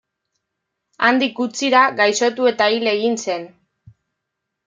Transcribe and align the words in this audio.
Handik 1.09 1.35
gutxira, 1.39 1.81
gaixotu 1.99 2.49
eta 2.53 2.69
hil 2.77 2.91
egin 2.93 3.21
zen. 3.27 3.49